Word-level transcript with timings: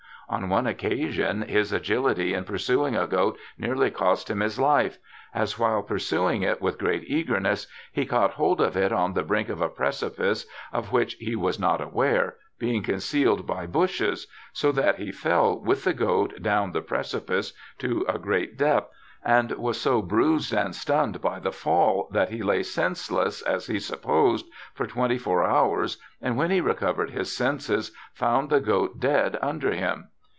On 0.29 0.47
one 0.47 0.65
occasion 0.65 1.41
his 1.41 1.73
agifity 1.73 2.31
in 2.33 2.45
pursuing 2.45 2.95
a 2.95 3.05
goat 3.05 3.37
nearly 3.57 3.91
cost 3.91 4.29
him 4.29 4.37
THOMAS 4.39 4.55
DOVER 4.55 4.61
25 4.65 4.81
his 4.81 4.91
life; 4.95 4.97
as 5.35 5.59
while 5.59 5.83
pursuing 5.83 6.41
it 6.43 6.61
with 6.61 6.77
great 6.79 7.03
eagerness 7.05 7.67
he 7.91 8.05
caught 8.05 8.35
hold 8.35 8.61
of 8.61 8.77
it 8.77 8.93
on 8.93 9.11
the 9.11 9.23
brink 9.23 9.49
of 9.49 9.59
a 9.59 9.67
precipice, 9.67 10.45
of 10.71 10.93
which 10.93 11.15
he 11.15 11.35
was 11.35 11.59
not 11.59 11.81
aware, 11.81 12.37
being 12.59 12.81
concealed 12.81 13.45
by 13.45 13.67
bushes, 13.67 14.25
so 14.53 14.71
that 14.71 14.95
he 14.99 15.11
fell 15.11 15.59
with 15.59 15.83
the 15.83 15.91
goat 15.93 16.41
down 16.41 16.71
the 16.71 16.79
precipice 16.81 17.51
to 17.79 18.05
a 18.07 18.17
great 18.17 18.57
depth, 18.57 18.89
and 19.25 19.51
was 19.57 19.81
so 19.81 20.01
bruised 20.01 20.53
and 20.53 20.73
stunned 20.73 21.19
by 21.19 21.39
the 21.41 21.51
fall 21.51 22.07
that 22.13 22.29
he 22.29 22.41
lay 22.41 22.63
senseless, 22.63 23.41
as 23.41 23.67
he 23.67 23.81
supposed, 23.81 24.45
for 24.73 24.87
twenty 24.87 25.17
four 25.17 25.43
hours, 25.43 25.97
and 26.21 26.37
when 26.37 26.51
he 26.51 26.61
recovered 26.61 27.09
his 27.09 27.35
senses 27.35 27.91
found 28.13 28.49
the 28.49 28.61
goat 28.61 28.97
dead 28.97 29.37
under 29.41 29.71
him. 29.73 30.07